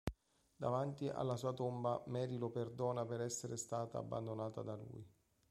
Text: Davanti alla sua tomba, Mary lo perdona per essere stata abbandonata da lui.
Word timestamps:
Davanti 0.55 1.09
alla 1.09 1.35
sua 1.35 1.53
tomba, 1.53 2.01
Mary 2.07 2.39
lo 2.39 2.49
perdona 2.49 3.05
per 3.05 3.21
essere 3.21 3.55
stata 3.55 3.99
abbandonata 3.99 4.63
da 4.63 4.73
lui. 4.75 5.07